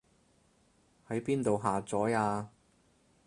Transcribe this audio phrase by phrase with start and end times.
[1.07, 2.49] 喺邊度下載啊